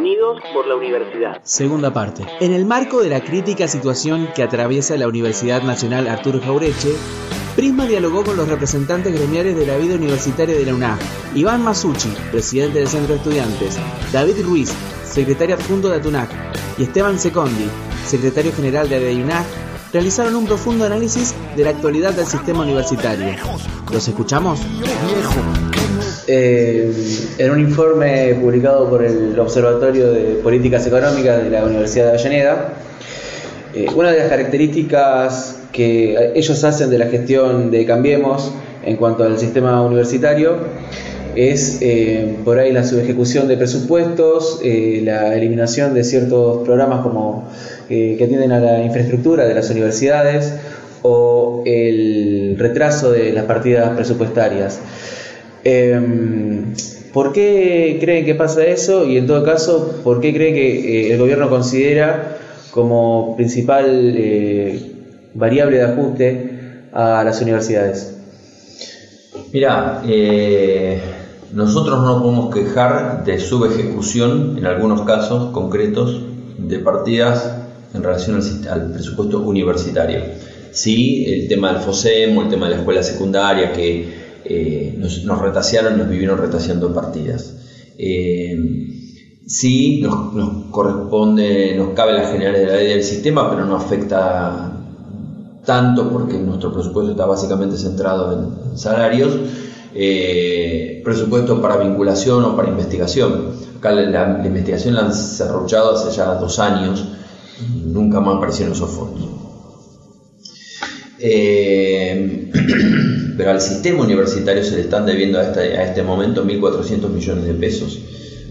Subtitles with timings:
[0.00, 1.42] Unidos por la Universidad.
[1.42, 2.24] Segunda parte.
[2.40, 6.94] En el marco de la crítica situación que atraviesa la Universidad Nacional Arturo Jaureche,
[7.54, 10.98] Prisma dialogó con los representantes gremiales de la vida universitaria de la UNAM,
[11.34, 13.78] Iván Masucci, presidente del Centro de Estudiantes,
[14.10, 14.72] David Ruiz,
[15.04, 16.30] secretario adjunto de ATUNAC,
[16.78, 17.68] y Esteban Secondi,
[18.06, 19.44] secretario general de ADEUNAC,
[19.92, 23.34] realizaron un profundo análisis de la actualidad del sistema universitario.
[23.92, 24.60] ¿Los escuchamos?
[26.26, 26.92] Eh,
[27.38, 32.74] en un informe publicado por el Observatorio de Políticas Económicas de la Universidad de Avellaneda,
[33.74, 38.52] eh, una de las características que ellos hacen de la gestión de Cambiemos
[38.84, 40.56] en cuanto al sistema universitario
[41.36, 47.48] es eh, por ahí la subejecución de presupuestos, la eliminación de ciertos programas como
[47.88, 50.54] que atienden a la infraestructura de las universidades
[51.02, 54.80] o el retraso de las partidas presupuestarias.
[55.64, 56.74] Em,
[57.12, 59.04] ¿Por qué creen que pasa eso?
[59.04, 62.38] Y en todo caso, ¿por qué creen que eh, el gobierno considera
[62.70, 64.92] como principal eh,
[65.34, 66.50] variable de ajuste
[66.92, 68.16] a las universidades?
[69.52, 71.00] Mira, eh,
[71.52, 76.22] nosotros no podemos quejar de subejecución en algunos casos concretos
[76.58, 77.56] de partidas
[77.92, 80.20] en relación al, al presupuesto universitario.
[80.70, 85.40] Sí, el tema del FOSEM el tema de la escuela secundaria que eh, nos, nos,
[85.40, 87.54] retasearon, nos vivieron retaseando partidas.
[87.98, 88.58] Eh,
[89.46, 94.72] sí, nos, corresponde, nos cabe la ley del sistema, pero no afecta
[95.64, 99.36] tanto porque nuestro presupuesto está básicamente centrado en salarios.
[99.94, 103.52] Eh, presupuesto para vinculación o para investigación.
[103.78, 107.04] Acá la, investigación la han cerruchado hace ya dos años
[107.60, 109.28] y nunca más aparecieron esos fondos.
[111.18, 112.50] Eh,
[113.36, 117.54] pero al sistema universitario se le están debiendo a este, este momento 1.400 millones de
[117.54, 117.98] pesos.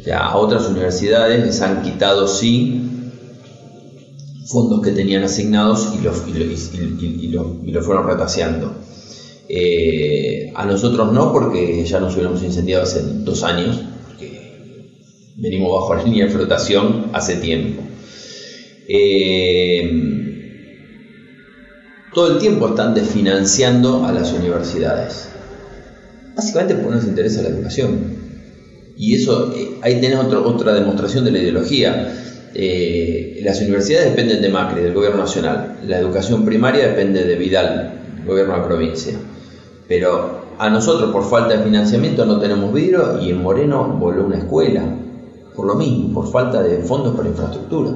[0.08, 2.82] O a otras universidades les han quitado, sí,
[4.50, 7.28] fondos que tenían asignados y los, y
[7.72, 8.74] lo, fueron retaseando.
[9.48, 14.88] Eh, a nosotros no, porque ya nos hubiéramos incendiado hace dos años, porque
[15.36, 17.84] venimos bajo la línea de flotación hace tiempo.
[18.88, 20.19] Eh,
[22.14, 25.30] todo el tiempo están desfinanciando a las universidades.
[26.36, 28.18] Básicamente porque no les interesa la educación.
[28.98, 32.14] Y eso, eh, ahí tenés otra demostración de la ideología.
[32.54, 35.80] Eh, las universidades dependen de Macri, del gobierno nacional.
[35.86, 39.14] La educación primaria depende de Vidal, el gobierno de la provincia.
[39.88, 44.38] Pero a nosotros, por falta de financiamiento, no tenemos vidrio y en Moreno voló una
[44.38, 44.84] escuela.
[45.56, 47.92] Por lo mismo, por falta de fondos para infraestructura.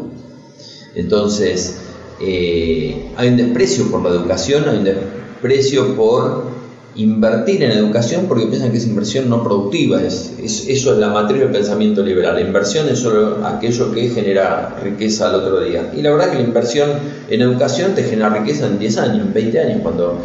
[0.96, 1.80] Entonces,
[2.20, 6.54] eh, hay un desprecio por la educación, hay un desprecio por
[6.96, 11.40] invertir en educación porque piensan que es inversión no productiva, es, eso es la matriz
[11.40, 15.92] del pensamiento liberal, la inversión es solo aquello que genera riqueza al otro día.
[15.96, 16.90] Y la verdad que la inversión
[17.30, 20.18] en educación te genera riqueza en 10 años, en 20 años, cuando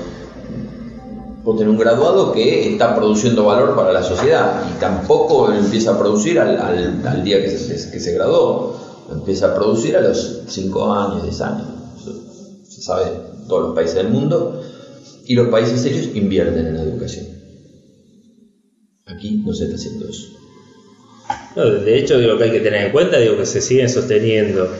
[1.42, 5.98] vos tenés un graduado que está produciendo valor para la sociedad y tampoco empieza a
[5.98, 8.76] producir al, día que se, que se graduó,
[9.10, 11.77] empieza a producir a los 5 años, 10 años
[12.78, 13.10] se sabe
[13.48, 14.62] todos los países del mundo,
[15.26, 17.26] y los países serios invierten en la educación.
[19.06, 20.28] Aquí no se está haciendo eso.
[21.84, 24.70] de hecho, digo que hay que tener en cuenta digo que se siguen sosteniendo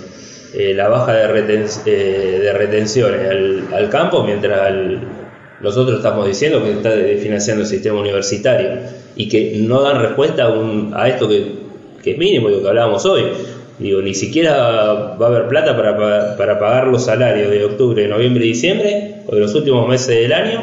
[0.54, 3.28] eh, la baja de, eh, de retenciones
[3.72, 4.72] al, campo, mientras
[5.60, 8.80] nosotros estamos diciendo que está financiando el sistema universitario
[9.16, 11.53] y que no dan respuesta a, a esto que,
[12.03, 13.25] que es mínimo, lo que hablábamos hoy.
[13.78, 14.56] Digo, ni siquiera
[15.21, 19.34] va a haber plata para, para, pagar los salarios de octubre, noviembre y diciembre, o
[19.34, 20.62] de los últimos meses del año,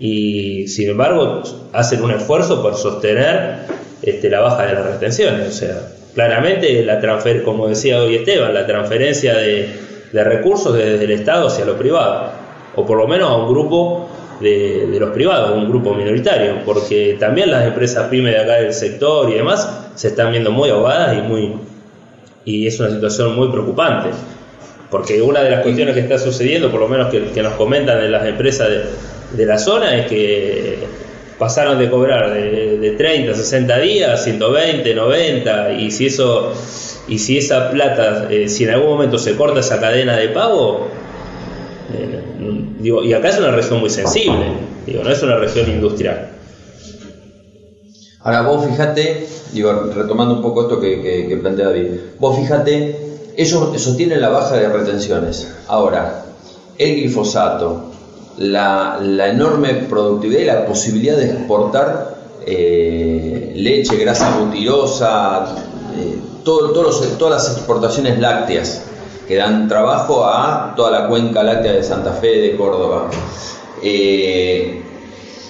[0.00, 1.42] y sin embargo
[1.72, 3.58] hacen un esfuerzo por sostener
[4.02, 5.48] este, la baja de las retenciones.
[5.48, 9.68] O sea, claramente, la transfer como decía hoy Esteban, la transferencia de,
[10.12, 12.32] de recursos desde el Estado hacia lo privado,
[12.74, 14.08] o por lo menos a un grupo
[14.40, 18.74] de, de, los privados, un grupo minoritario, porque también las empresas pymes de acá del
[18.74, 21.52] sector y demás se están viendo muy ahogadas y muy
[22.44, 24.10] y es una situación muy preocupante,
[24.90, 28.12] porque una de las cuestiones que está sucediendo, por lo menos que, nos comentan en
[28.12, 28.68] las empresas
[29.32, 30.78] de, la zona, es que
[31.38, 36.52] pasaron de cobrar de, 30, 60 días, 120, 90, y si eso
[37.08, 40.88] y si esa plata, eh, si en algún momento se corta esa cadena de pago,
[41.92, 42.20] eh,
[42.78, 44.46] digo, y acá es una región muy sensible,
[44.86, 46.41] digo, no es una región industrial.
[48.24, 51.86] Ahora vos fíjate, digo, retomando un poco esto que, plantea David,
[52.18, 52.96] vos fíjate,
[53.36, 55.48] ellos sostienen la baja de retenciones.
[55.66, 56.22] Ahora,
[56.78, 57.86] el glifosato,
[58.38, 58.98] la,
[59.28, 65.44] enorme productividad y la posibilidad de exportar eh, leche, grasa butirosa,
[65.96, 68.82] eh, todo- todos los- todas las exportaciones lácteas
[69.28, 73.08] que dan trabajo a toda la cuenca láctea de Santa Fe, de Córdoba.
[73.80, 74.82] Eh,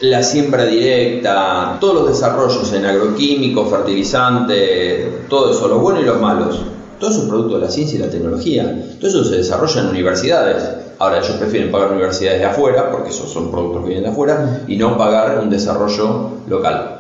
[0.03, 6.21] la siembra directa, todos los desarrollos en agroquímicos, fertilizantes, todo eso, los buenos y los
[6.21, 6.61] malos,
[6.99, 8.97] todo eso es producto de la ciencia y la tecnología.
[8.99, 10.69] Todo eso se desarrolla en universidades.
[10.99, 14.65] Ahora ellos prefieren pagar universidades de afuera, porque esos son productos que vienen de afuera,
[14.67, 16.99] y no pagar un desarrollo local.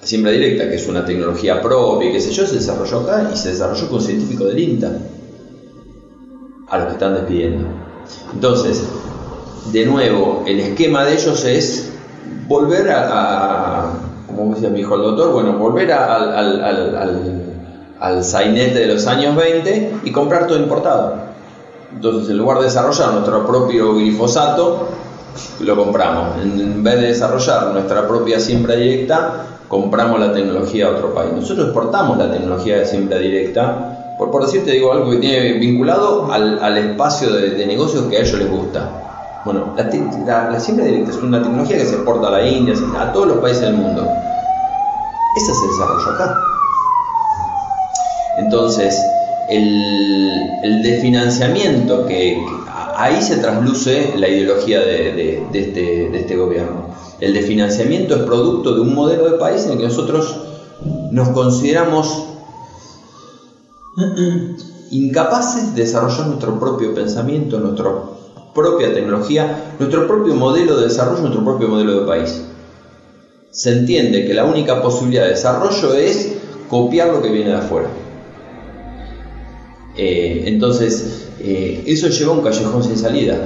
[0.00, 3.36] La siembra directa, que es una tecnología propia, qué sé yo, se desarrolló acá y
[3.36, 4.92] se desarrolló con científicos del INTA,
[6.68, 7.66] a los que están despidiendo.
[8.34, 8.82] Entonces,
[9.72, 11.95] de nuevo, el esquema de ellos es
[12.48, 13.86] volver a,
[14.26, 17.42] como decía mi hijo el doctor, bueno, volver a- al, al, al,
[18.00, 21.14] al- sainete de los años 20 y comprar todo importado.
[21.94, 24.88] Entonces, en lugar de desarrollar nuestro propio glifosato,
[25.60, 26.36] lo compramos.
[26.42, 29.32] En, en vez de desarrollar nuestra propia siembra directa,
[29.68, 31.32] compramos la tecnología a otro país.
[31.32, 36.30] Nosotros exportamos la tecnología de siembra directa, por, por decirte digo algo que tiene vinculado
[36.32, 38.88] al, al espacio de, de negocios que a ellos les gusta.
[39.46, 43.12] Bueno, la, la- siembra directa es una tecnología que se exporta a la India, a
[43.12, 44.02] todos los países del mundo.
[45.36, 46.34] Esa se desarrolló acá.
[48.38, 49.00] Entonces,
[49.48, 52.44] el, el desfinanciamiento que,
[52.96, 56.90] ahí se trasluce la ideología de, este, de este gobierno.
[57.20, 60.36] El desfinanciamiento es producto de un modelo de país en el que nosotros
[61.12, 62.24] nos consideramos
[64.90, 67.90] incapaces de desarrollar nuestro propio pensamiento, nuestra
[68.56, 72.42] propia tecnología, nuestro propio modelo de desarrollo, nuestro propio modelo de país.
[73.52, 76.32] Se entiende que la única posibilidad de desarrollo es
[76.68, 77.88] copiar lo que viene de afuera.
[79.96, 83.36] Eh, entonces, eh, eso lleva a un callejón sin salida,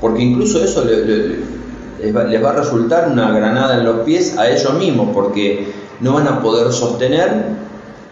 [0.00, 2.14] porque incluso eso les
[2.44, 5.66] va a resultar una granada en los pies a ellos mismos, porque
[6.00, 7.69] no van a poder sostener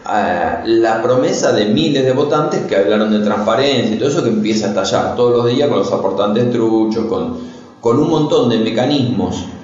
[0.08, 4.30] ah, la promesa de miles de votantes que hablaron de transparencia y todo eso que
[4.30, 7.36] empieza a estallar todos los días con los aportantes truchos, con,
[7.80, 9.54] con un montón de mecanismos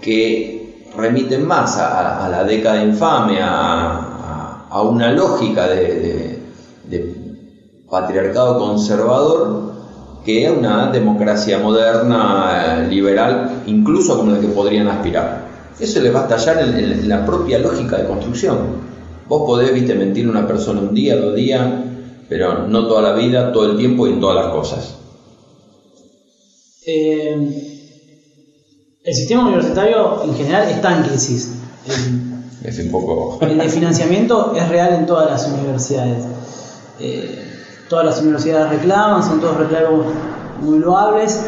[0.00, 6.50] que remiten más a, a la década infame, a, a- una lógica de,
[6.82, 7.16] de-
[7.88, 9.80] patriarcado conservador
[10.22, 15.50] que a una democracia moderna, eh, liberal, incluso como la que podrían aspirar.
[15.78, 18.89] Eso les va a estallar en la propia lógica de construcción.
[19.30, 21.62] Vos podés, viste, mentir a una persona un día, dos días,
[22.28, 24.96] pero no toda la vida, todo el tiempo y en todas las cosas.
[26.84, 27.36] Eh,
[29.04, 31.52] el sistema universitario en general está en crisis.
[31.86, 33.38] El, Es un poco...
[33.42, 36.24] el de financiamiento es real en todas las universidades.
[36.98, 37.52] Eh,
[37.88, 40.06] todas las universidades reclaman, son todos reclamos
[40.60, 41.40] muy loables,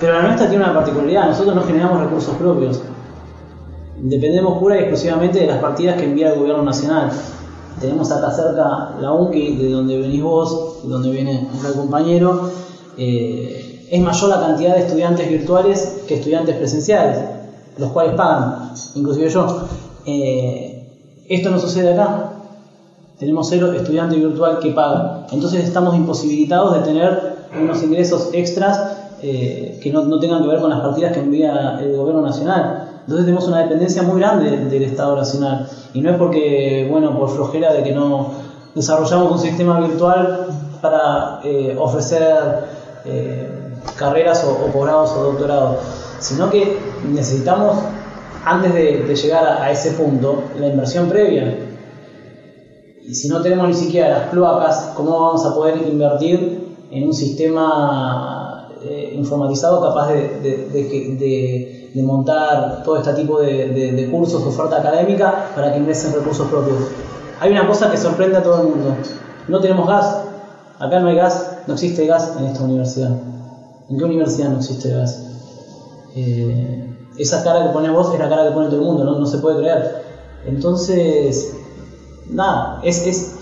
[0.00, 2.80] pero la nuestra tiene una particularidad, nosotros no generamos recursos propios.
[4.02, 7.12] Dependemos pura y exclusivamente de las partidas que envía el gobierno nacional.
[7.80, 12.50] Tenemos acá cerca la UNCI, de donde venís vos, de donde viene el compañero.
[12.98, 17.16] Eh, es mayor la cantidad de estudiantes virtuales que estudiantes presenciales,
[17.78, 19.68] los cuales pagan, inclusive yo.
[20.04, 22.32] Eh, esto no sucede acá.
[23.20, 25.28] Tenemos cero estudiante virtual que paga.
[25.30, 30.60] Entonces estamos imposibilitados de tener unos ingresos extras eh, que no, no tengan que ver
[30.60, 32.88] con las partidas que envía el gobierno nacional.
[33.02, 35.66] Entonces tenemos una dependencia muy grande del Estado nacional.
[35.92, 38.30] Y no es porque, bueno, por flojera de que no
[38.74, 40.46] desarrollamos un sistema virtual
[40.80, 42.22] para eh, ofrecer
[43.04, 43.48] eh,
[43.96, 45.76] carreras o, posgrados o doctorados,
[46.20, 46.76] sino que
[47.12, 47.76] necesitamos,
[48.44, 51.58] antes de, llegar a, a ese punto, la inversión previa.
[53.04, 57.12] Y si no tenemos ni siquiera las cloacas, ¿cómo vamos a poder invertir en un
[57.12, 60.66] sistema eh, informatizado capaz de, de-
[61.18, 66.12] de- de- montar todo este tipo de, de- de cursos, oferta académica, para que ingresen
[66.14, 66.76] recursos propios?
[67.40, 68.94] Hay una cosa que sorprende a todo el mundo.
[69.48, 70.16] No tenemos gas.
[70.78, 73.10] Acá no hay gas, no existe gas en esta universidad.
[73.88, 75.22] ¿En qué universidad no existe gas?
[76.14, 79.18] Eh, esa cara que pone vos es la cara que pone todo el mundo, no,
[79.18, 80.02] no se puede creer.
[80.46, 81.52] Entonces,
[82.30, 83.32] nada, es, es,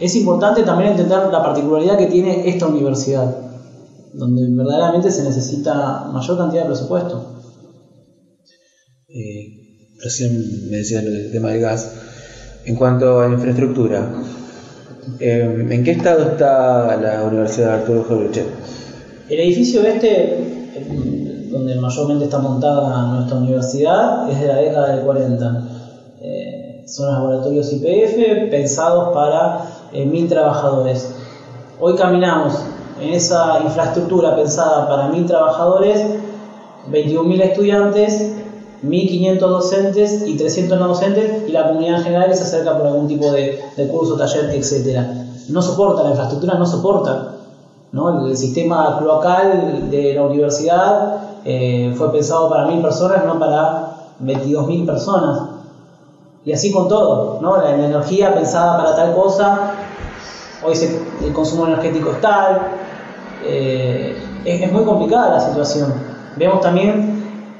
[0.00, 3.36] es importante también entender la particularidad que tiene esta universidad,
[4.12, 7.22] donde verdaderamente se necesita mayor cantidad de presupuesto.
[9.10, 11.94] Eh, recién me decía el tema del gas.
[12.66, 14.06] En cuanto a infraestructura,
[15.18, 18.44] eh, ¿en qué estado está la Universidad Arturo Jauretche?
[19.30, 20.76] El edificio este,
[21.50, 25.68] donde mayormente está montada nuestra universidad, es de la década del 40.
[26.20, 29.70] Eh, son laboratorios IPF pensados para
[30.04, 31.14] mil trabajadores.
[31.80, 32.62] Hoy caminamos
[33.00, 35.98] en esa infraestructura pensada para mil trabajadores,
[36.90, 38.37] 21.000 estudiantes
[38.84, 43.08] 1.500 docentes y 300 no docentes y la comunidad en general se acerca por algún
[43.08, 45.00] tipo de, curso, taller, etc.
[45.48, 47.34] No soporta, la infraestructura no soporta.
[47.92, 48.26] ¿no?
[48.26, 54.86] El sistema cloacal de la universidad eh, fue pensado para 1.000 personas, no para 22.000
[54.86, 55.42] personas.
[56.44, 57.56] Y así con todo, ¿no?
[57.56, 59.72] la, la energía pensada para tal cosa,
[60.64, 62.60] hoy se, el consumo energético es tal,
[63.44, 65.92] eh, es muy complicada la situación.
[66.36, 67.17] Vemos también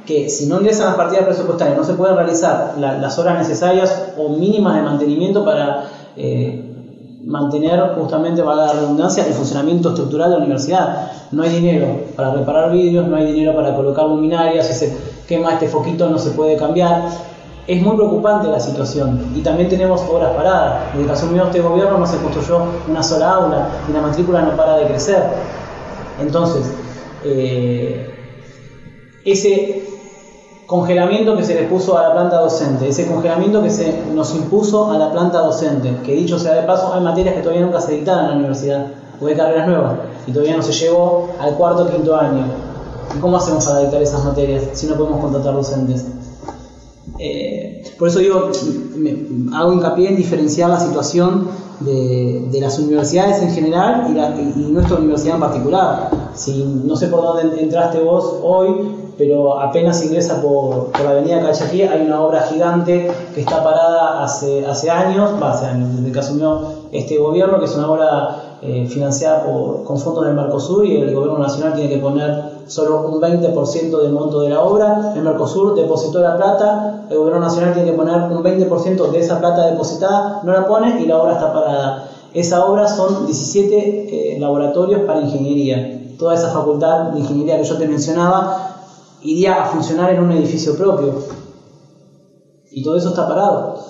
[0.09, 4.13] que si no ingresan las partidas presupuestarias no se pueden realizar la- las horas necesarias
[4.17, 5.85] o mínimas de mantenimiento para
[6.17, 6.65] eh,
[7.27, 11.11] mantener justamente, valga la redundancia, el funcionamiento estructural de la universidad.
[11.31, 14.97] No hay dinero para reparar vidrios, no hay dinero para colocar luminarias, si se
[15.29, 17.05] quema este foquito no se puede cambiar.
[17.67, 20.95] Es muy preocupante la situación y también tenemos obras paradas.
[20.95, 24.57] Desde que asumió este gobierno no se construyó una sola aula y la matrícula no
[24.57, 25.23] para de crecer.
[26.19, 26.63] Entonces,
[27.25, 28.09] eh,
[29.25, 29.83] ese
[30.69, 34.91] congelamiento que se le puso a la planta docente, ese congelamiento que se nos impuso
[34.91, 37.93] a la planta docente, que dicho sea de paso, hay materias que todavía nunca se
[37.93, 38.87] dictaron en la universidad,
[39.19, 39.95] porque hay carreras nuevas,
[40.27, 42.45] y todavía no se llegó al cuarto o quinto año.
[43.17, 46.05] ¿Y cómo hacemos para dictar esas materias si no podemos contratar docentes?
[47.19, 48.51] Eh, por eso digo,
[49.55, 51.49] hago hincapié en diferenciar la situación
[51.81, 54.05] de, las universidades en general
[54.37, 56.11] y- y nuestra universidad en particular.
[56.35, 61.41] Si, no sé por dónde entraste vos hoy, pero apenas ingresa por, por la avenida
[61.41, 66.13] Calchaquí, hay una obra gigante que está parada hace, hace años, va, hace años, desde
[66.13, 66.61] que asumió
[66.93, 71.13] este gobierno, que es una obra eh, financiada por, con fondos del Mercosur y el
[71.13, 75.75] gobierno nacional tiene que poner solo un 20% del monto de la obra, el Mercosur
[75.75, 80.43] depositó la plata, el gobierno nacional tiene que poner un 20% de esa plata depositada,
[80.45, 82.09] no la pone y la obra está parada.
[82.35, 86.03] Esa obra son 17 eh, laboratorios para ingeniería.
[86.19, 88.78] Toda esa facultad de ingeniería que yo te mencionaba
[89.23, 91.25] iría a funcionar en un edificio propio.
[92.71, 93.85] Y todo eso está parado.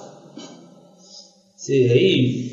[1.57, 2.49] Sí, de ahí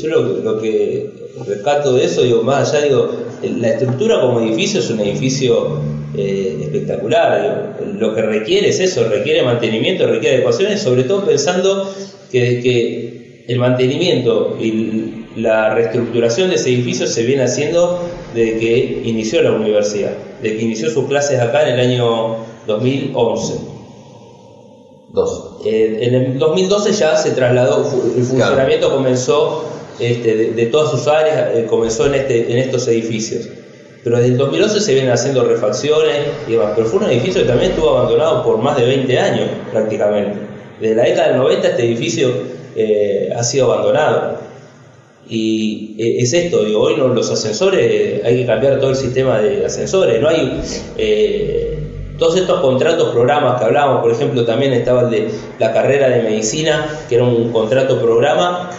[0.00, 1.10] yo lo, que
[1.46, 3.10] rescato de eso, digo, más allá, digo,
[3.42, 5.80] la estructura como edificio es un edificio
[6.16, 11.92] eh, espectacular, lo que requiere es eso, requiere mantenimiento, requiere adecuaciones, sobre todo pensando
[12.30, 13.15] que, que
[13.48, 18.00] el mantenimiento y la reestructuración de ese edificio se viene haciendo
[18.34, 20.12] desde que inició la universidad,
[20.42, 22.36] desde que inició sus clases acá en el año
[22.66, 23.54] 2011.
[25.10, 25.58] Dos.
[25.64, 29.64] Eh, en el 2012 ya se trasladó, el funcionamiento comenzó
[30.00, 33.48] este, de, de todas sus áreas, eh, comenzó en, este, en estos edificios.
[34.02, 36.72] Pero desde el 2011 se vienen haciendo refacciones y demás.
[36.76, 40.38] Pero fue un edificio que también estuvo abandonado por más de 20 años prácticamente.
[40.80, 42.30] Desde la década del 90 este edificio
[42.76, 44.38] eh, ha sido abandonado.
[45.28, 49.66] Y eh, es esto, digo, hoy los ascensores, hay que cambiar todo el sistema de
[49.66, 50.60] ascensores, no hay
[50.96, 51.78] eh,
[52.18, 55.28] todos estos contratos, programas que hablábamos, por ejemplo, también estaba el de
[55.58, 58.70] la carrera de medicina, que era un contrato programa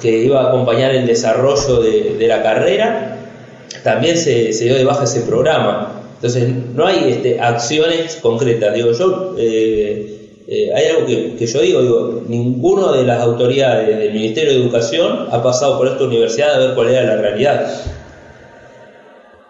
[0.00, 3.18] que iba a acompañar el desarrollo de, la carrera,
[3.84, 6.02] también se, dio de baja ese programa.
[6.16, 8.74] Entonces, no hay este, acciones concretas.
[8.74, 9.36] Digo, yo,
[10.54, 15.28] eh, hay algo que, yo digo, digo, ninguno de las autoridades del Ministerio de Educación
[15.30, 17.72] ha pasado por esta universidad a ver cuál era la realidad.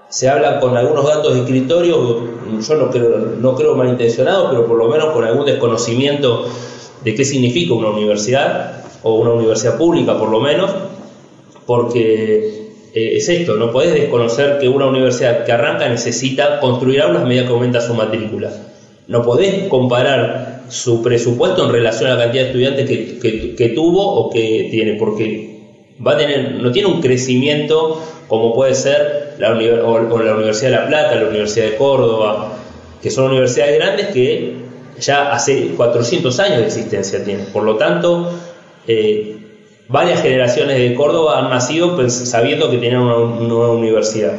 [0.08, 2.20] Se habla con algunos datos de escritorio,
[2.60, 6.46] yo no creo, no creo malintencionados, pero por lo menos con algún desconocimiento
[7.02, 10.70] de qué significa una universidad, o una universidad pública por lo menos,
[11.66, 17.22] porque eh, es esto, no podés desconocer que una universidad que arranca necesita construir aulas
[17.22, 18.52] a medida que aumenta su matrícula.
[19.08, 24.02] No podés comparar su presupuesto en relación a la cantidad de estudiantes que, que- tuvo
[24.02, 25.60] o que tiene, porque
[26.04, 30.86] va a tener, no tiene un crecimiento como puede ser la, la Universidad de La
[30.86, 32.56] Plata, la Universidad de Córdoba,
[33.02, 34.54] que son universidades grandes que
[34.98, 37.46] ya hace 400 años de existencia tienen.
[37.52, 38.30] Por lo tanto,
[38.86, 39.36] eh,
[39.88, 44.32] varias generaciones de Córdoba han nacido sabiendo que tenían una, una nueva universidad.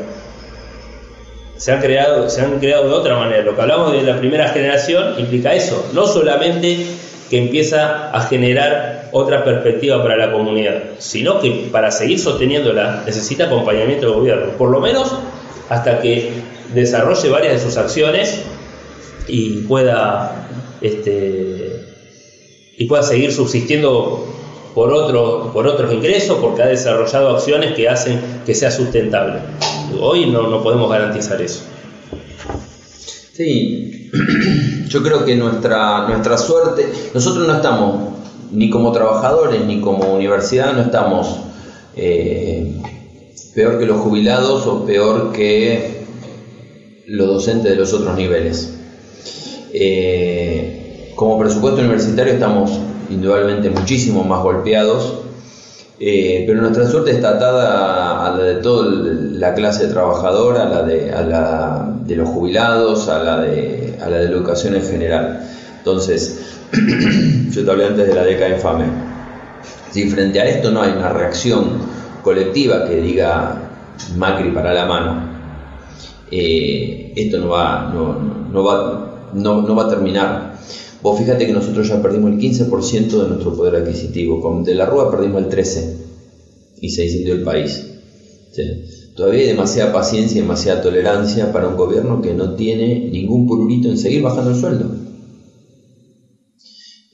[1.57, 3.43] Se han, creado, se han creado de otra manera.
[3.43, 6.85] Lo que hablamos de la primera generación implica eso, no solamente
[7.29, 13.45] que empieza a generar otra perspectiva para la comunidad, sino que para seguir sosteniéndola necesita
[13.45, 15.15] acompañamiento del gobierno, por lo menos
[15.69, 16.31] hasta que
[16.73, 18.41] desarrolle varias de sus acciones
[19.27, 20.47] y pueda
[20.81, 21.85] este,
[22.77, 24.27] y pueda seguir subsistiendo
[24.73, 29.39] por, por otros ingresos, porque ha desarrollado acciones que hacen que sea sustentable.
[29.99, 31.61] Hoy no, no podemos garantizar eso.
[33.33, 34.11] Sí,
[34.87, 38.13] yo creo que nuestra, nuestra suerte, nosotros no estamos,
[38.51, 41.37] ni como trabajadores, ni como universidad, no estamos
[41.95, 42.81] eh,
[43.53, 46.03] peor que los jubilados o peor que
[47.07, 48.73] los docentes de los otros niveles.
[49.73, 52.71] Eh, como presupuesto universitario estamos
[53.09, 55.23] indudablemente muchísimo más golpeados,
[55.99, 60.81] eh, pero nuestra suerte está atada a la de toda la clase trabajadora, a la
[62.05, 65.47] de, los jubilados, a la de, a la educación en general.
[65.77, 66.41] Entonces,
[67.51, 68.85] yo te hablé antes de la década infame.
[69.91, 71.77] Si frente a esto no hay una reacción
[72.23, 73.61] colectiva que diga
[74.17, 75.21] Macri para la mano,
[76.31, 77.91] eh, esto no va
[79.83, 80.52] a terminar.
[81.03, 84.85] Vos fíjate que nosotros ya perdimos el 15% de nuestro poder adquisitivo, con De la
[84.85, 85.97] Rúa perdimos el 13%
[86.79, 87.85] y se incendió el país.
[89.13, 93.89] Todavía hay demasiada paciencia y demasiada tolerancia para un gobierno que no tiene ningún pururito
[93.89, 94.95] en seguir bajando el sueldo.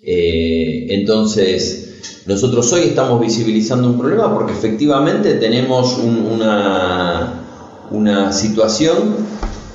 [0.03, 9.15] Eh, entonces, nosotros hoy estamos visibilizando un problema porque efectivamente tenemos una, una situación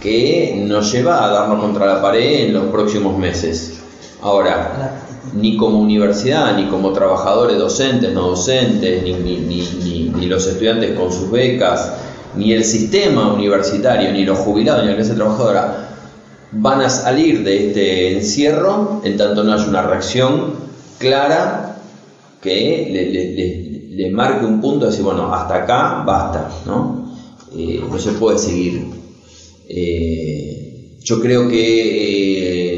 [0.00, 3.83] que nos lleva a darnos contra la pared en los próximos meses.
[4.24, 5.02] Ahora,
[5.34, 11.92] ni como universidad, ni como trabajadores docentes, no docentes, ni, los estudiantes con sus becas,
[12.34, 15.90] ni el sistema universitario, ni los jubilados, ni la clase trabajadora
[16.52, 20.54] van a salir de este encierro en tanto no haya una reacción
[20.98, 21.76] clara
[22.40, 27.14] que le, marque un punto de decir, bueno, hasta acá basta, ¿no?
[27.54, 28.86] Eh, no se puede seguir.
[29.68, 30.64] Eh,
[31.04, 32.73] yo creo que,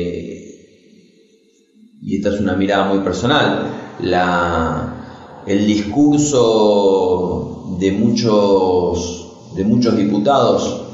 [2.07, 3.67] y esta es una mirada muy personal,
[4.01, 6.47] la, el discurso
[7.79, 10.87] de muchos, de muchos diputados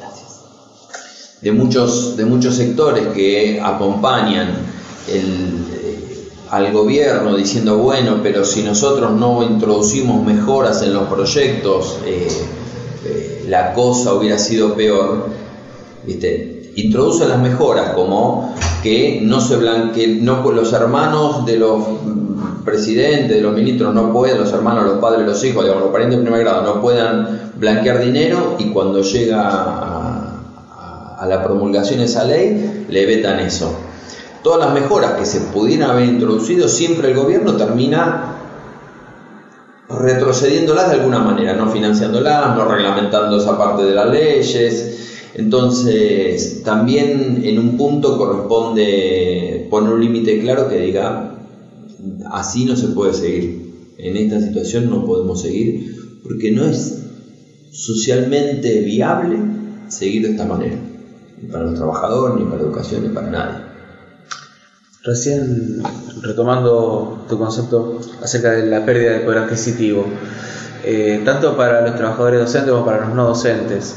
[1.42, 4.54] de muchos, de muchos sectores que acompañan
[5.08, 12.28] eh, al gobierno diciendo, bueno, pero si nosotros no introducimos mejoras en los proyectos, eh,
[13.04, 15.26] eh, la cosa hubiera sido peor.
[16.76, 21.84] Introduce las mejoras como que no se blanque, no los hermanos de los
[22.64, 26.18] presidentes, de los ministros no pueden, los hermanos, los padres, los hijos, digamos, los parientes
[26.18, 30.32] de primer grado no puedan blanquear dinero y cuando llega a
[31.22, 33.72] a la promulgación de esa ley, le vetan eso.
[34.42, 38.38] Todas las mejoras que se pudieran haber introducido, siempre el gobierno termina
[39.88, 45.11] retrocediéndolas de alguna manera, no financiándolas, no reglamentando esa parte de las leyes.
[45.34, 51.38] Entonces, también en un punto corresponde poner un límite claro que diga,
[52.30, 53.72] así no se puede seguir.
[53.98, 57.02] En esta situación no podemos seguir porque no es
[57.70, 59.38] socialmente viable
[59.88, 60.76] seguir de esta manera
[61.42, 63.58] ni para los trabajadores, ni para la educación, ni para nadie.
[65.04, 65.82] Recién
[66.20, 70.04] retomando tu concepto acerca de la pérdida de poder adquisitivo,
[70.84, 73.96] eh, tanto para los trabajadores docentes como para los no docentes,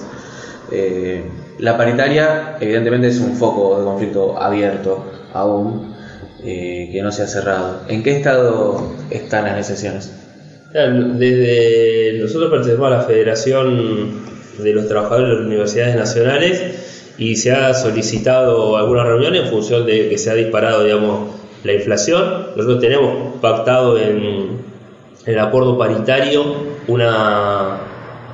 [0.71, 1.23] eh,
[1.59, 5.95] la paritaria evidentemente es un foco de conflicto abierto aún,
[6.43, 7.81] eh, que no se ha cerrado.
[7.87, 10.11] ¿En qué estado están las negociaciones?
[10.73, 14.21] Desde nosotros pertenecemos a la Federación
[14.59, 19.85] de los Trabajadores de las Universidades Nacionales y se ha solicitado alguna reunión en función
[19.85, 22.47] de que se ha disparado, digamos, la inflación.
[22.55, 24.59] Nosotros tenemos pactado en,
[25.25, 26.43] el acuerdo paritario
[26.87, 27.79] una,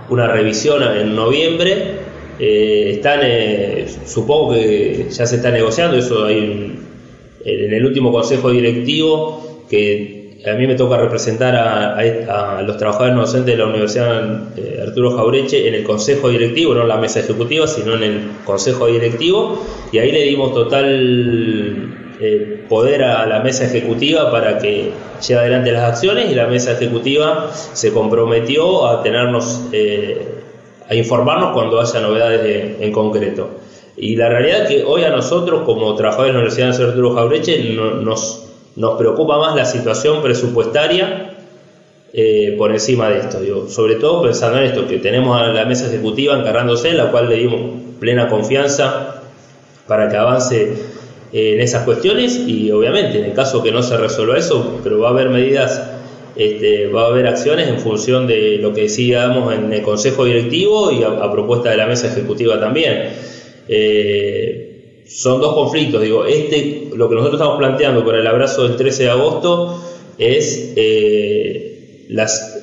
[0.10, 2.11] una revisión en noviembre.
[2.44, 6.76] Eh, están, eh, supongo que ya se está negociando, eso hay
[7.46, 13.56] en el último consejo directivo que a mí me toca representar a, los trabajadores docentes
[13.56, 17.68] de la Universidad eh, Arturo Jaureche en el consejo directivo, no en la mesa ejecutiva,
[17.68, 21.98] sino en el consejo directivo, y ahí le dimos total
[22.68, 24.92] poder a la mesa ejecutiva para que
[25.28, 29.62] lleve adelante las acciones y la mesa ejecutiva se comprometió a tenernos,
[30.92, 33.50] a informarnos cuando haya novedades en concreto.
[33.98, 37.76] Y la realidad es que hoy a nosotros, como trabajadores de la Universidad Arturo Jaureche,
[38.04, 41.34] nos nos preocupa más la situación presupuestaria
[42.14, 43.40] eh, por encima de esto.
[43.40, 47.12] Digo, sobre todo pensando en esto, que tenemos a la mesa ejecutiva encargándose, en la
[47.12, 47.62] cual le dimos
[48.00, 49.22] plena confianza
[49.88, 50.74] para que avance
[51.34, 55.00] eh, en esas cuestiones y obviamente en el caso que no se resuelva eso, pero
[55.00, 55.82] va a haber medidas,
[56.36, 60.92] este, va a haber acciones en función de lo que decíamos en el Consejo Directivo
[60.92, 63.10] y a, propuesta de la mesa ejecutiva también.
[63.68, 66.02] Eh, son dos conflictos.
[66.02, 69.82] Digo, este, lo que nosotros estamos planteando con el abrazo del 13 de agosto
[70.18, 72.58] es eh, las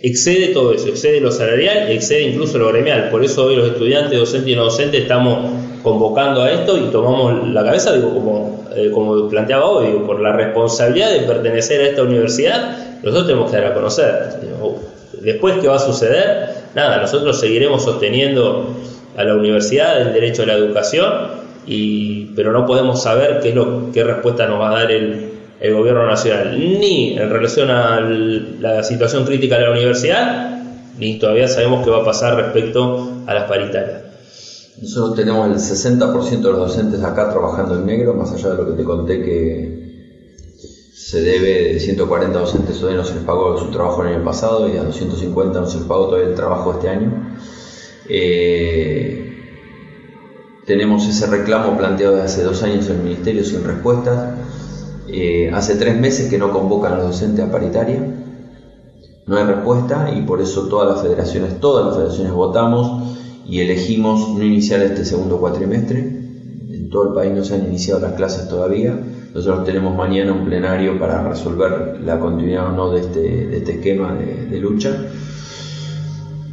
[0.00, 3.10] excede todo eso, excede lo salarial, excede incluso lo gremial.
[3.10, 5.50] Por eso hoy los estudiantes, docentes y no docentes estamos
[5.82, 10.32] convocando a esto y tomamos la cabeza, digo, como, eh, como planteaba hoy, por la
[10.32, 14.14] responsabilidad de pertenecer a esta universidad, nosotros tenemos que dar a conocer.
[15.20, 16.50] Después, ¿qué va a suceder?
[16.74, 18.76] Nada, nosotros seguiremos sosteniendo
[19.16, 21.12] a la universidad el derecho a la educación
[21.66, 25.74] y, pero no podemos saber qué, es lo, respuesta nos va a dar el, el
[25.74, 30.60] gobierno nacional, ni en relación a la situación crítica de la universidad,
[30.98, 34.07] ni todavía sabemos qué va a pasar respecto a las paritarias.
[34.80, 38.66] Nosotros tenemos el 60% de los docentes acá trabajando en negro, más allá de lo
[38.66, 39.88] que te conté que
[41.08, 44.68] se debe de 140 docentes todavía no se les pagó su trabajo el año pasado
[44.68, 47.38] y a 250 no se les pagó todavía el trabajo este año.
[48.08, 49.28] Eh,
[50.66, 54.34] tenemos ese reclamo planteado desde hace dos años en el Ministerio sin respuestas.
[55.08, 58.00] Eh, hace tres meses que no convocan a los docentes a paritaria.
[59.26, 64.28] No hay respuesta y por eso todas las federaciones, todas las federaciones votamos y elegimos
[64.36, 66.00] no iniciar este segundo cuatrimestre.
[66.00, 68.98] En todo el país no se han iniciado las clases todavía.
[69.34, 74.14] Nosotros tenemos mañana un plenario para resolver la continuidad o no de este, este esquema
[74.14, 75.06] de, lucha.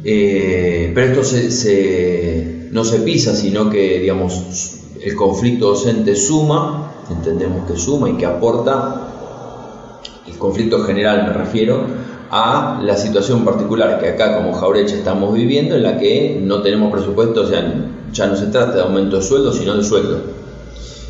[0.04, 7.70] Eh, pero esto se, no se pisa, sino que digamos, el conflicto docente suma, entendemos
[7.70, 11.86] que suma y que aporta, el conflicto general me refiero,
[12.30, 16.92] a la situación particular que acá como Jaureche estamos viviendo, en la que no tenemos
[16.92, 20.20] presupuesto, o sea, ya no se trata de aumento de sueldo, sino de sueldo.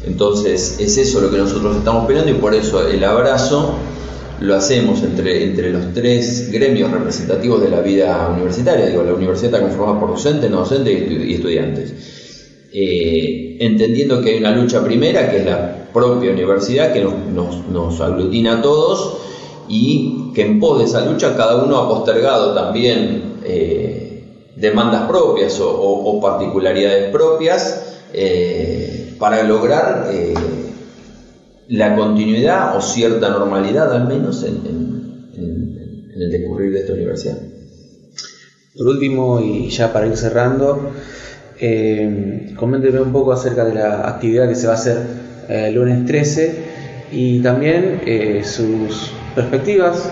[0.04, 3.74] Entonces es eso lo que nosotros estamos peleando y por eso el abrazo
[4.40, 8.86] lo hacemos entre, entre los tres gremios representativos de la vida universitaria.
[8.86, 11.94] Digo, la universidad está conformada por docentes, no docentes y estudiantes.
[12.72, 17.14] Eh, entendiendo que hay una lucha primera, que es la propia universidad, que nos,
[17.68, 19.25] nos aglutina a todos
[19.68, 24.24] y que en pos de esa lucha cada uno ha postergado también eh,
[24.56, 30.34] demandas propias o, particularidades propias eh, para lograr eh,
[31.68, 34.86] la continuidad o cierta normalidad al menos en,
[36.14, 37.36] el descubrir de esta universidad.
[38.74, 40.92] Por último, y ya para ir cerrando,
[42.56, 44.98] coménteme un poco acerca de la actividad que se va a hacer
[45.48, 46.75] el lunes 13
[47.12, 48.00] y también
[48.44, 50.10] sus perspectivas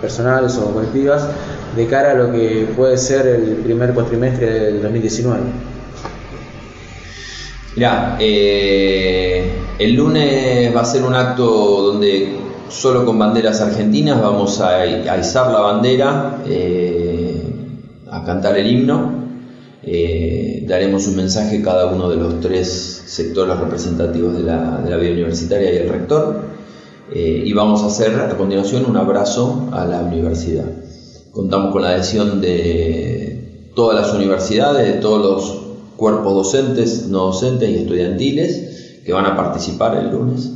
[0.00, 1.28] personales o colectivas
[1.76, 5.40] de cara a lo que puede ser el primer cuatrimestre del 2019.
[7.76, 11.44] Mira, eh, el lunes va a ser un acto
[11.92, 12.36] donde
[12.68, 17.42] solo con banderas argentinas vamos a, izar la bandera, eh,
[18.10, 19.20] a cantar el himno.
[19.82, 20.29] Eh,
[20.70, 25.12] daremos un mensaje cada uno de los tres sectores representativos de la, de la vida
[25.14, 26.42] universitaria y el rector.
[27.12, 30.66] Eh, y vamos a hacer a continuación un abrazo a la universidad.
[31.32, 37.68] Contamos con la adhesión de todas las universidades, de todos los cuerpos docentes, no docentes
[37.68, 40.52] y estudiantiles que van a participar el lunes.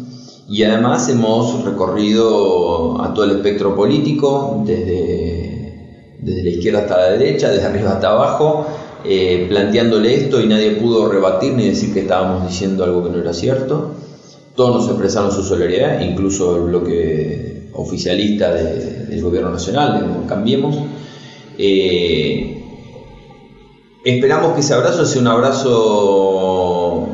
[0.48, 7.10] Y además hemos recorrido a todo el espectro político, desde, desde la izquierda hasta la
[7.10, 8.66] derecha, desde arriba hasta abajo,
[9.04, 13.18] eh, planteándole esto y nadie pudo rebatir ni decir que estábamos diciendo algo que no
[13.18, 13.92] era cierto.
[14.54, 20.76] Todos nos expresaron su solidaridad, incluso el bloque oficialista del gobierno nacional, Cambiemos.
[21.58, 22.62] Eh,
[24.04, 27.08] esperamos que ese abrazo sea un abrazo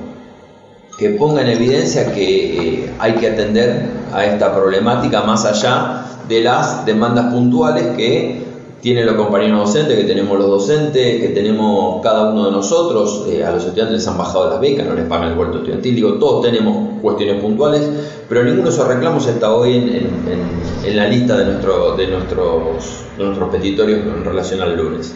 [0.99, 6.43] que ponga en evidencia que eh, hay que atender a esta problemática más allá de
[6.43, 8.50] las demandas puntuales que
[8.81, 13.45] tienen los compañeros docentes, que tenemos los docentes, que tenemos cada uno de nosotros, eh,
[13.45, 16.15] a los estudiantes les han bajado las becas, no les pagan el vuelto estudiantil, digo,
[16.15, 17.83] todos tenemos cuestiones puntuales,
[18.29, 23.25] pero ninguno de esos reclamos está hoy en, la lista de, nuestro, de, nuestros, de
[23.25, 25.15] nuestros petitorios en relación al lunes.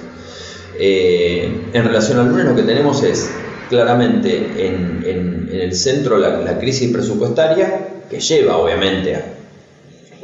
[0.79, 3.31] Eh, en relación al lunes lo que tenemos es
[3.69, 9.34] claramente en, el centro la, la crisis presupuestaria, que lleva obviamente a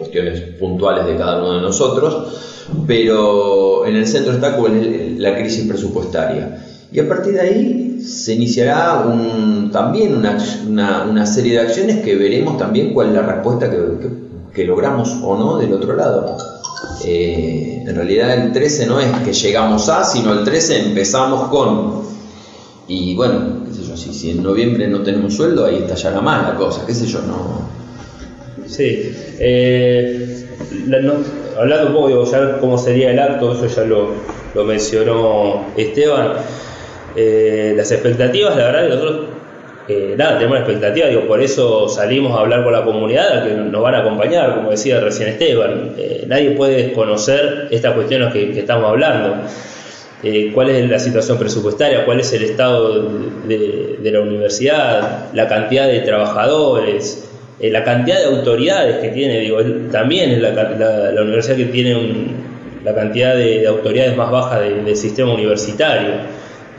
[0.01, 2.39] cuestiones puntuales de cada uno de nosotros,
[2.87, 4.57] pero en el centro está
[5.19, 6.65] la crisis presupuestaria.
[6.91, 9.05] Y a partir de ahí se iniciará
[9.71, 15.37] también una, serie de acciones que veremos también cuál es la respuesta que, logramos o
[15.37, 16.37] no del otro lado.
[17.05, 22.03] Eh, en realidad el 13 no es que llegamos a, sino el 13 empezamos con.
[22.89, 26.57] Y bueno, qué sé yo, si, en noviembre no tenemos sueldo, ahí estallará más la
[26.57, 27.81] cosa, qué sé yo, no.
[28.71, 29.13] Sí.
[29.39, 30.47] Eh,
[31.59, 36.35] hablando un poco, digo, ya cómo sería el acto, eso ya lo, mencionó Esteban.
[37.17, 39.21] Eh, las expectativas, la verdad que nosotros,
[39.89, 43.83] eh, nada, tenemos expectativas, digo, por eso salimos a hablar con la comunidad, que nos
[43.83, 45.95] van a acompañar, como decía recién Esteban.
[45.99, 49.43] Eh, nadie puede desconocer estas cuestiones que, estamos hablando.
[50.55, 53.09] cuál es la situación presupuestaria, cuál es el estado
[53.49, 57.30] de la universidad, la cantidad de trabajadores,
[57.61, 59.59] eh, la cantidad de autoridades que tiene, digo,
[59.93, 61.95] también es la, universidad que tiene
[62.83, 66.13] la cantidad de, autoridades más baja del sistema universitario,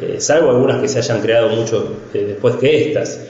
[0.02, 3.28] eh, salvo algunas que se hayan creado mucho eh, después que estas.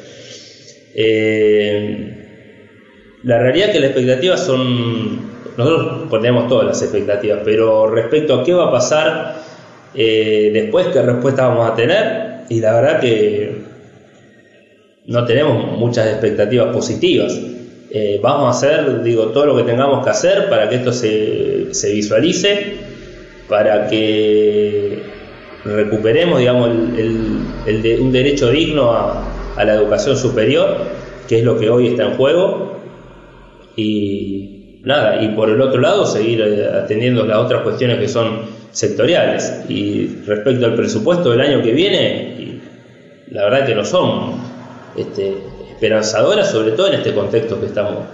[3.23, 5.19] La realidad es que las expectativas son,
[5.57, 9.35] nosotros ponemos todas las expectativas, pero respecto a qué va a pasar
[9.93, 13.60] después, qué respuesta vamos a tener, y la verdad que
[15.07, 17.39] no tenemos muchas expectativas positivas.
[17.89, 21.73] Eh, vamos a hacer, digo, todo lo que tengamos que hacer para que esto se,
[21.73, 22.77] se visualice,
[23.49, 25.03] para que
[25.65, 30.77] recuperemos, digamos, el, de, un derecho digno a, a la educación superior,
[31.27, 32.77] que es lo que hoy está en juego,
[33.75, 38.41] y nada, y por el otro lado seguir eh, atendiendo las otras cuestiones que son
[38.71, 39.65] sectoriales.
[39.67, 42.61] Y respecto al presupuesto del año que viene,
[43.29, 44.50] la verdad que no son
[44.95, 45.37] este,
[45.69, 48.05] esperanzadoras, sobre todo en este contexto que estamos,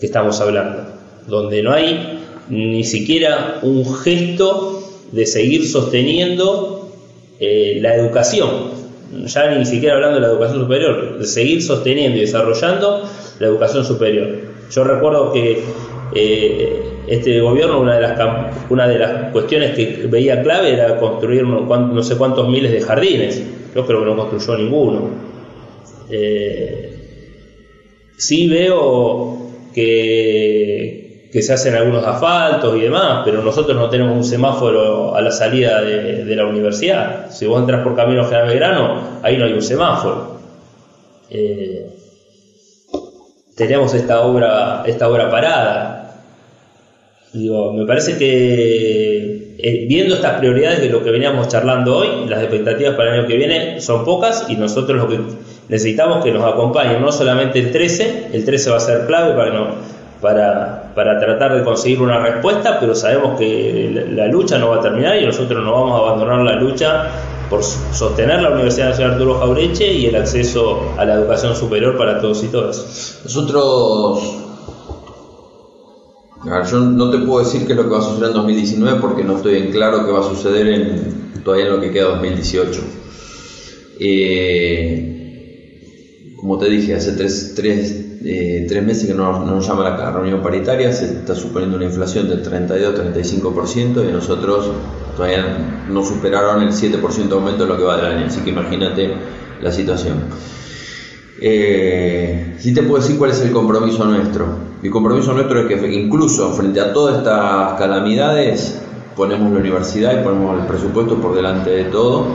[0.00, 0.84] que estamos hablando,
[1.26, 6.90] donde no hay ni siquiera un gesto de seguir sosteniendo
[7.40, 8.48] eh, la educación,
[9.24, 13.02] ya ni siquiera hablando de la educación superior, de seguir sosteniendo y desarrollando
[13.38, 14.28] la educación superior.
[14.70, 15.62] Yo recuerdo que
[16.14, 18.18] eh, este gobierno, una de, las,
[18.68, 23.42] una de las cuestiones que veía clave era construir no, sé cuántos miles de jardines.
[23.74, 25.10] Yo creo que no construyó ninguno.
[26.10, 26.96] Eh,
[28.16, 35.14] sí veo que, se hacen algunos asfaltos y demás, pero nosotros no tenemos un semáforo
[35.14, 37.30] a la salida de, la universidad.
[37.30, 40.38] Si vos entras por Camino General Belgrano, ahí no hay un semáforo.
[41.28, 41.90] Eh,
[43.54, 46.05] tenemos esta obra, esta obra parada.
[47.32, 52.40] Digo, me parece que eh, viendo estas prioridades de lo que veníamos charlando hoy, las
[52.42, 55.18] expectativas para el año que viene son pocas y nosotros lo que
[55.68, 59.52] necesitamos que nos acompañe no solamente el 13, el 13 va a ser clave para,
[59.52, 59.66] no,
[60.20, 64.80] para, para tratar de conseguir una respuesta, pero sabemos que la, lucha no va a
[64.80, 67.08] terminar y nosotros no vamos a abandonar la lucha
[67.48, 72.20] por sostener la Universidad Nacional Arturo Jaureche y el acceso a la educación superior para
[72.20, 73.20] todos y todas.
[73.24, 74.45] Nosotros
[76.70, 79.24] yo no te puedo decir qué es lo que va a suceder en 2019 porque
[79.24, 82.80] no estoy en claro qué va a suceder en, todavía en lo que queda 2018.
[83.98, 85.16] Eh,
[86.36, 87.56] como te dije, hace tres,
[88.24, 92.44] eh, meses que no, nos llama la reunión paritaria, se está suponiendo una inflación del
[92.44, 94.70] 32-35% y nosotros
[95.16, 98.50] todavía no superaron el 7% de aumento de lo que va del año, así que
[98.50, 99.10] imagínate
[99.60, 100.24] la situación.
[101.40, 104.75] Eh, sí te puedo decir cuál es el compromiso nuestro.
[104.86, 108.80] El compromiso nuestro es que incluso frente a todas estas calamidades
[109.16, 112.26] ponemos la universidad y ponemos el presupuesto por delante de todo.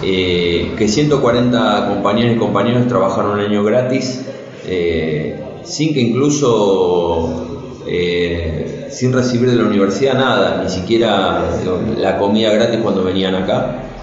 [0.00, 4.24] Eh, que 140 compañeros y compañeros trabajaron un año gratis
[4.68, 11.42] eh, sin que incluso eh, sin recibir de la universidad nada, ni siquiera
[11.98, 13.93] la comida gratis cuando venían acá.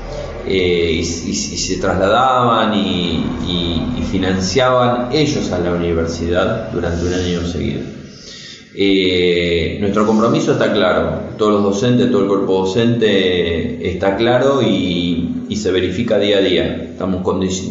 [0.47, 3.25] Eh, y, se trasladaban y,
[4.11, 7.79] financiaban ellos a la universidad durante un año seguido.
[8.75, 15.27] Eh, nuestro compromiso está claro, todos los docentes, todo el cuerpo docente está claro y,
[15.55, 16.95] se verifica día a día.
[16.97, 17.23] Damos,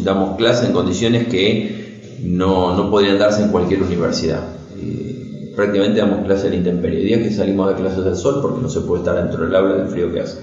[0.03, 4.43] damos clases en condiciones que no, no podrían darse en cualquier universidad.
[4.79, 7.03] Eh, prácticamente damos clases en intemperie.
[7.03, 9.75] Días que salimos de clases del sol porque no se puede estar dentro del aula
[9.75, 10.37] del frío que hace.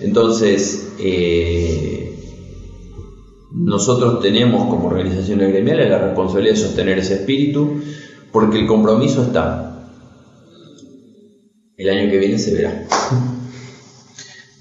[0.00, 2.14] Entonces, eh,
[3.52, 7.80] nosotros tenemos como organizaciones gremiales la responsabilidad de sostener ese espíritu
[8.32, 9.66] porque el compromiso está.
[11.76, 12.86] El año que viene se verá.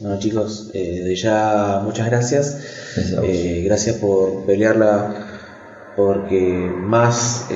[0.02, 2.62] Bueno chicos, eh, de ya muchas gracias.
[3.65, 5.28] Gracias, eh, por pelearla
[5.97, 7.47] porque más,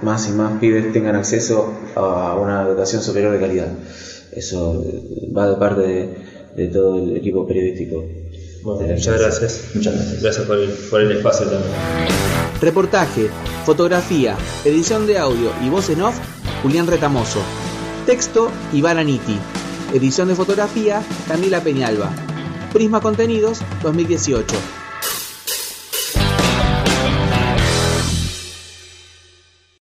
[0.00, 3.66] más y más pibes tengan acceso a una educación superior de calidad.
[4.30, 4.80] Eso
[5.36, 8.04] va de parte de de todo el equipo periodístico.
[8.62, 9.70] muchas gracias.
[9.74, 10.22] Muchas gracias.
[10.22, 11.72] Gracias por el, por el espacio también.
[12.60, 13.28] Reportaje,
[13.64, 16.16] fotografía, edición de audio y voz en off,
[16.62, 17.40] Julián Retamoso.
[18.06, 19.36] Texto, Iván Aniti.
[19.92, 22.10] Edición de fotografía, Camila Peñalba.
[22.72, 24.81] Prisma Contenidos 2018.